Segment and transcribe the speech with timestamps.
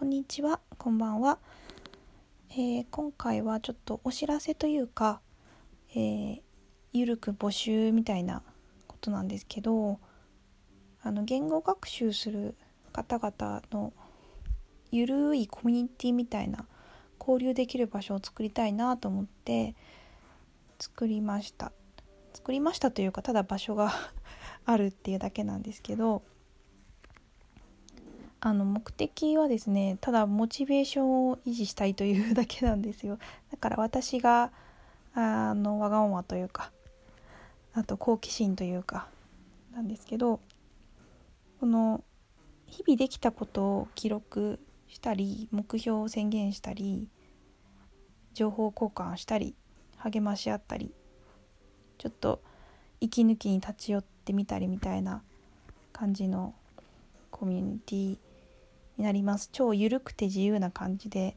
[0.00, 1.38] こんにちは、こんばんは、
[2.52, 5.20] えー、今回はちょっとお知らせというか、
[5.90, 6.40] えー、
[6.94, 8.42] ゆるく募集みたいな
[8.86, 10.00] ことなんですけど
[11.02, 12.54] あの言語学習する
[12.94, 13.92] 方々の
[14.90, 16.64] ゆるいコミュニティみたいな
[17.20, 19.74] 交流できる場所を作りたいなと思って
[20.78, 21.72] 作りました。
[22.32, 23.92] 作りましたというかただ場所が
[24.64, 26.22] あるっていうだけなんですけど
[28.42, 33.18] あの目的はですねただモチベーションを維持したいというだけなんですよ。
[33.50, 34.50] だから私が
[35.14, 36.70] あのわがままというか
[37.74, 39.08] あと好奇心というか
[39.74, 40.40] なんですけど
[41.60, 42.02] この
[42.66, 47.08] 日々できたことを記録したり目標を宣言したり
[48.32, 49.54] 情報交換したり
[49.98, 50.94] 励まし合ったり
[51.98, 52.40] ちょっと
[53.00, 55.22] 息抜きに立ち寄ってみたりみたいな
[55.92, 56.54] 感じの
[57.30, 58.18] コミュニティ
[59.00, 61.36] になります超ゆるくて自由な感じで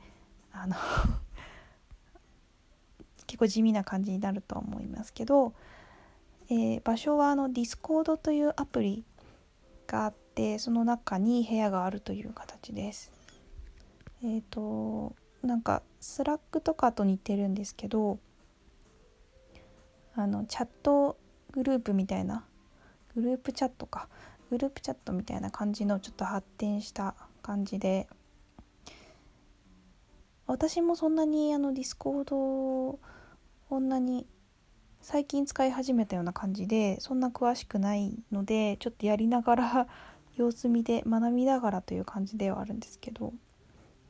[0.52, 0.76] あの
[3.26, 5.54] 結構地味な感じになると思いますけど、
[6.50, 9.06] えー、場所はあの Discord というアプリ
[9.88, 13.12] があってその中に部屋があるという形です。
[14.22, 18.20] えっ、ー、となんか Slack とかと似てるんですけど
[20.16, 21.18] あのチャット
[21.52, 22.46] グループみたいな
[23.16, 24.08] グループチャットか
[24.50, 28.08] グループチャットみたいな感じのちょっと発展した感じで。
[30.48, 33.00] 私もそんなにあの Discord を
[33.70, 34.28] こんなに
[35.02, 39.88] 最近使い始めたような感じでそんな詳しくないのでちょっとやりながら
[40.36, 43.34] 様子見で学びながらという感じではあるんですけど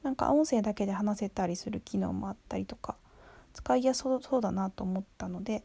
[0.01, 2.97] なんか音声だけで話せたりする機能もあったりとか
[3.53, 5.63] 使いやすそうだなと思ったので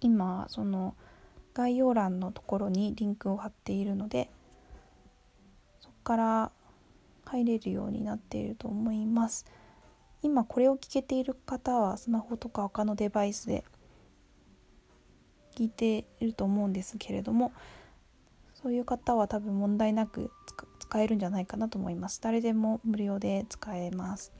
[0.00, 0.94] 今その
[1.54, 4.30] 概要欄のところにリンクを貼っているので
[6.10, 6.50] から
[7.24, 9.46] 入れるようになっていると思います。
[10.22, 13.64] 今これを聞けている方はスマホとか他のデバイスで
[15.54, 17.52] 聞いていると思うんですけれども
[18.54, 20.32] そういう方は多分問題なく
[20.80, 22.20] 使えるんじゃないかなと思います。
[22.20, 24.32] 誰でも無料で使えます。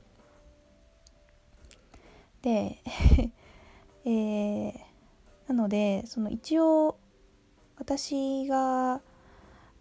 [2.42, 2.78] で
[4.04, 4.74] えー、
[5.46, 6.98] なのでその一応
[7.76, 9.00] 私が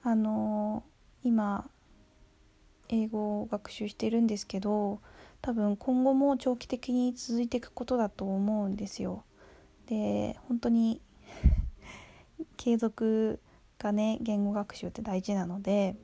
[0.04, 0.84] あの
[1.24, 1.68] 今
[2.90, 5.00] 英語を学習してるんですけど
[5.42, 9.24] 多分今後も長期的に続いていくことだと思うんですよ。
[9.86, 11.02] で本当に
[12.58, 13.40] 継続
[13.78, 15.96] がね言語学習って大事なので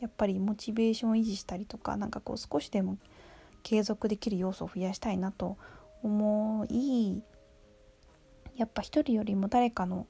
[0.00, 2.98] やっぱりモチベーションを維持したりとか何かこう少しでも
[3.62, 5.58] 継続できる要素を増やしたいなと
[6.02, 7.22] 思い
[8.56, 10.06] やっぱ一人よりも誰かの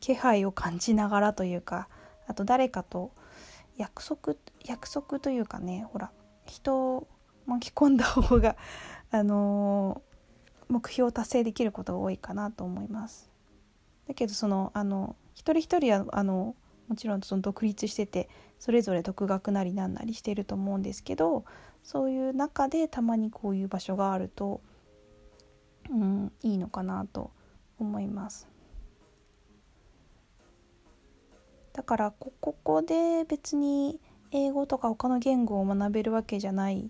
[0.00, 1.88] 気配を感じながらというか
[2.26, 3.12] あと誰かと
[3.76, 6.10] 約束約束というかねほら
[6.46, 7.08] 人を
[7.46, 8.56] 巻き込んだ方が
[9.10, 13.30] あのー、目標を達成できることが多いかなと思います。
[14.08, 16.54] だけどそのあの一人一人はあの
[16.88, 18.28] もちろんその独立してて
[18.58, 21.44] それぞれ独学なりなんなりしてると思うんですけど
[21.82, 24.60] そういう中でたまにこういう場所があると、
[25.90, 27.30] うん、いいのかなと
[27.78, 28.48] 思います。
[31.76, 34.00] だからここで別に
[34.30, 36.88] 英語とか他の言語を学べるわけじゃない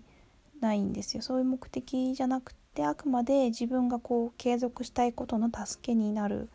[0.61, 6.47] ないんですよそういう目的じゃなくてあくまで自分がこう継続したいことの助けになる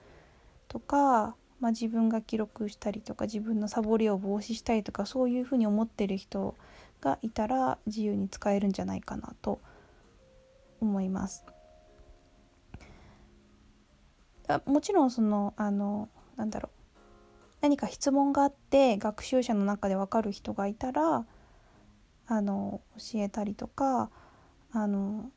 [0.68, 6.56] とか、まあ、自分が記録したりとか自分のサボりを防止したいとかそういうふうに思ってる人
[7.02, 9.60] がいたら自由に使えるんじゃないかなと
[10.80, 11.44] 思います。
[14.64, 16.81] もちろんそのあのなんだろう
[17.62, 21.24] 何か質問があって学習者の中で分かる人がいたら
[22.26, 24.10] あの教えたりとか
[24.72, 25.30] あの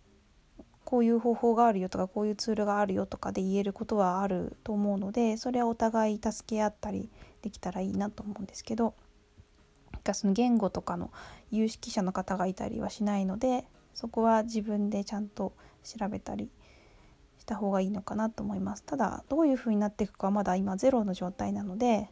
[0.83, 7.09] こういう方法があるよとかこういうツールがあるよとかで言えることはあると思うのでそれはお互い助け合ったり
[7.43, 8.95] できたらいいなと思うんですけど
[10.13, 11.11] その言語とかの
[11.51, 16.49] 有識者の方がいたりはしないのでそこは自分でちゃんと調べたり
[17.45, 18.83] した方がいいのかなと思います。
[18.83, 22.09] ただどういう風になっていくかはまだ今ゼロの状態なので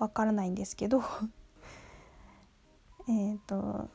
[0.00, 1.02] わからないんですけど
[3.08, 3.88] えっと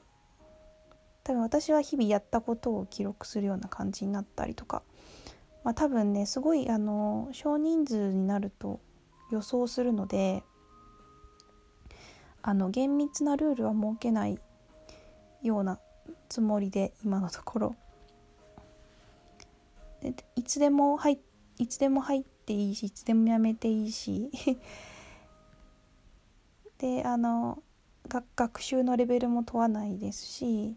[1.25, 4.81] 多分私は日々やったことを記録するような感じになったりとか、
[5.65, 8.79] まあ、多分ねすごいあの少人数になると
[9.29, 10.41] 予想するので
[12.41, 14.39] あの厳密なルールは設けない
[15.44, 15.79] ような
[16.29, 17.75] つもりで今のところ
[20.36, 21.19] いつでも入
[21.57, 24.31] いつでも入っていいしいつでもやめていいし
[26.80, 27.62] であの
[28.36, 30.75] 学習のレベルも問わないですし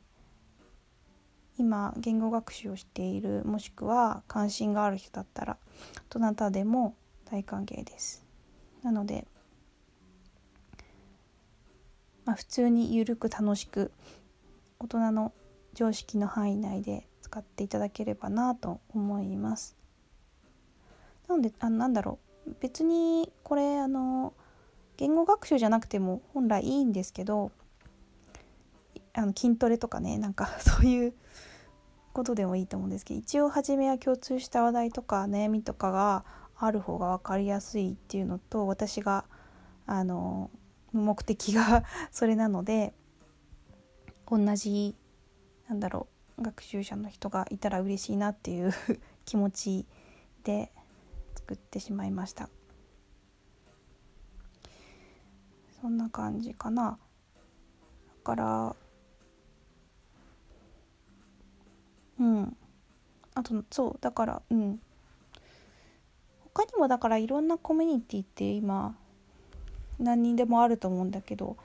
[1.56, 5.56] 今言語学習をしているもしくは関心がある人だったら
[6.10, 8.24] どなたでも大歓迎です。
[8.82, 9.26] なので、
[12.24, 13.92] まあ、普通にゆるく楽しく
[14.78, 15.32] 大人の
[15.72, 19.76] 常識の範囲内で使っていただければなと思います。
[21.26, 24.34] なのであなんだろう別にこれあの
[24.96, 27.50] 言語学習じゃなくても本来いいんですけど
[29.14, 31.14] あの筋トレとかねなんか そういう
[32.12, 36.24] ことでもいいと思うんですけど一応初めは共通した話題とか悩みとかが
[36.56, 39.24] ある方が分かりやすいっていうのと私が
[39.86, 40.52] あの
[40.92, 41.82] 目的が
[42.12, 42.94] それなので
[44.30, 44.94] 同じ
[45.66, 48.72] なんだろう学習者の人がいたら嬉しいなっていう
[49.24, 49.86] 気持ち
[50.42, 50.72] で
[51.36, 52.48] 作ってしまいました。
[55.80, 56.98] そんな感じかな。
[58.06, 58.76] だから
[62.18, 62.56] うん。
[63.34, 64.80] あとそうだからうん。
[66.54, 68.96] 他にもだからいろんなコミュニティって今
[69.98, 71.56] 何人でもあると思うんだけど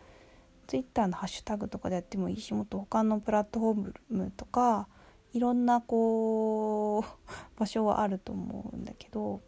[0.70, 4.88] Twitter のハッシュタグとかでやってもいいしもっと他のプラットフォームとか
[5.34, 9.42] いろんなこう場所はあると思うんだけど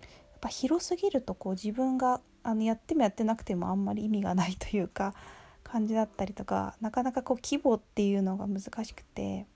[0.00, 0.08] やっ
[0.40, 5.14] ぱ広すぎるとこう自分があのやってもやってなくてもあんまり意味がないというか
[5.62, 9.46] 感じだったりとかなかなかこう規模っていうのが難しくて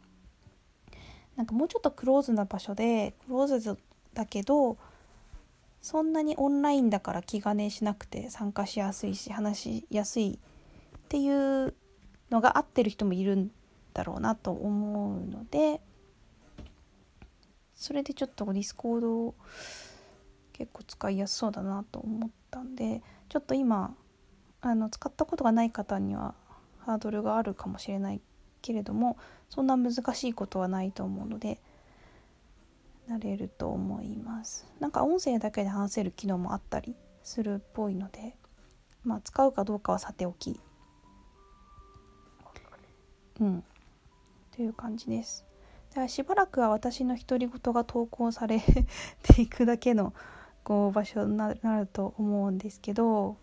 [1.37, 3.79] なんかもうちょっとクローズな場所でクローズ
[4.15, 4.77] だけど
[5.83, 10.39] そんなにオンラインだから気兼ねしなくて参加しやすいし話しやすい
[11.11, 11.75] っていう
[12.31, 13.51] のが合ってる人もいるん
[13.95, 15.81] だろうなと思うので
[17.75, 19.35] それでちょっと Discord を
[20.53, 23.97] 結構使いやすそうだなと思ったんでちょっと今
[24.61, 26.35] あの使ったことがない方には
[26.79, 28.21] ハードルがあるかもしれない
[28.63, 29.17] けれども
[29.49, 31.59] そんな難しいことはないと思うので
[33.09, 34.65] なれると思います。
[34.79, 38.37] なんか音声だけで話せる機能もあったりするっぽいので
[39.03, 40.61] まあ使うかどうかはさておき
[43.41, 43.65] うん。
[44.55, 45.45] という感じです。
[45.91, 48.61] だからしばらくは私の独り言が投稿され
[49.23, 50.15] ていくだけの
[50.63, 53.37] こう場所になると思うんですけど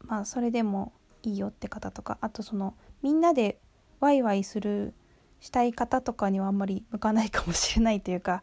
[0.00, 3.60] まあそれでもいいよって方とかあとそのみんなで
[4.00, 4.94] ワイワイする
[5.40, 8.42] したい方とかにはあんまり向かないかもしれないというか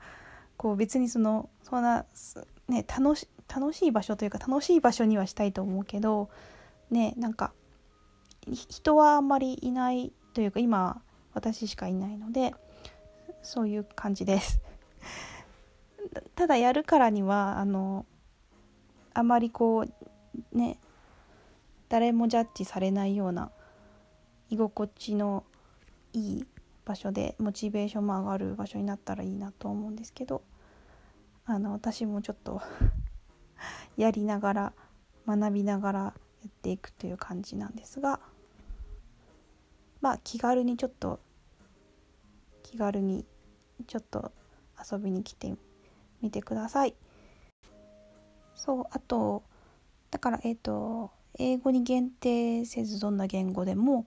[0.56, 2.06] こう別にそのそんな、
[2.70, 6.30] ね、楽し楽しい場所というか楽しい場所にはしたいと思うけど
[6.90, 7.54] ねなんか
[8.48, 11.02] 人はあんまりいないというか今
[11.34, 12.54] 私しかいないので
[13.42, 14.60] そういう感じです。
[16.36, 18.06] ただやるからにはあの
[19.14, 20.80] あまりこうね
[21.90, 23.52] 誰もジャッジされないような
[24.50, 25.44] 居心地の
[26.14, 26.48] いい
[26.86, 30.44] 場所でモチベーションも上がる場所になったらいいなと思うんですけど
[31.46, 32.62] あの私もちょっと
[33.98, 34.74] やりながら
[35.28, 36.14] 学びながら
[36.46, 38.20] やっていくという感じなんですが
[40.02, 41.20] まあ気軽にちょっと
[42.64, 43.26] 気軽に
[43.88, 44.32] ちょっと
[44.92, 45.54] 遊びに来て
[46.22, 46.96] みてください。
[48.54, 49.44] そうあと
[50.12, 54.06] だからえっ、ー、と英語に限定せずどんな言語でも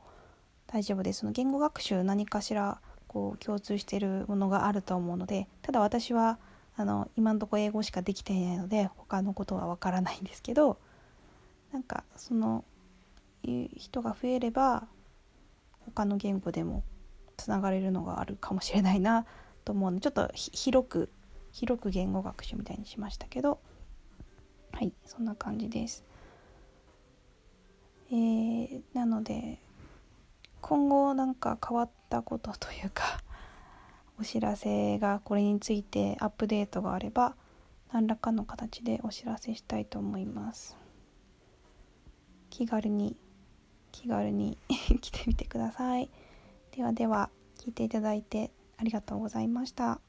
[0.66, 6.38] 大丈夫ですその言語学習何かしらこう共通しているものがあると思うのでただ私は
[6.76, 10.78] あの今のとこ英語しかできていないので他のことはわからないんですけど
[11.72, 12.64] なんかその
[13.42, 14.86] 人が増えれば
[15.80, 16.82] 他の言語でも
[17.36, 19.26] つながれるのがあるかもしれないな
[19.64, 21.10] と思うのでちょっと広く
[21.52, 23.58] 広く言語学習みたいにしましたけど
[24.72, 26.04] はいそんな感じです。
[28.10, 29.60] えー、なので
[30.60, 33.22] 今後なんか変わったことというか
[34.18, 37.36] お知らせがこれについてアップデートがあれば
[37.92, 40.76] 何らかの形でお知らせしたいと思います
[42.50, 43.16] 気軽に
[43.92, 44.58] 気軽に
[45.00, 46.10] 来てみてください。
[46.72, 50.00] ではでは聞いていただいてありがとうございました。